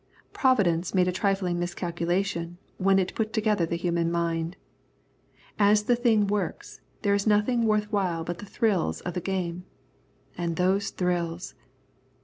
Providence 0.33 0.95
made 0.95 1.07
a 1.07 1.11
trifling 1.11 1.59
miscalculation 1.59 2.57
when 2.79 2.97
it 2.97 3.13
put 3.13 3.31
together 3.31 3.67
the 3.67 3.75
human 3.75 4.11
mind. 4.11 4.57
As 5.59 5.83
the 5.83 5.95
thing 5.95 6.25
works, 6.25 6.81
there 7.03 7.13
is 7.13 7.27
nothing 7.27 7.65
worth 7.65 7.91
while 7.91 8.23
but 8.23 8.39
the 8.39 8.47
thrills 8.47 9.01
of 9.01 9.13
the 9.13 9.21
game. 9.21 9.63
And 10.35 10.55
these 10.55 10.89
thrills! 10.89 11.53